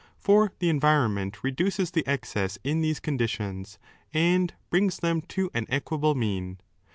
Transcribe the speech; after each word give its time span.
For 0.17 0.51
the 0.57 0.67
environment 0.67 1.43
reduces 1.43 1.91
the 1.91 2.03
excess 2.07 2.57
in 2.63 2.81
these 2.81 2.99
conditions 2.99 3.77
and 4.11 4.51
brings 4.71 4.97
them 4.97 5.21
to 5.29 5.51
an 5.53 5.67
equable 5.69 6.15
mean. 6.15 6.57